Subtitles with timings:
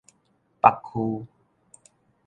[0.61, 1.27] 北區